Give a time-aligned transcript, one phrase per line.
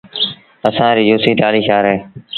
[0.67, 1.99] اسآݩ ريٚ يوسي ٽآلهيٚ شآهر اهي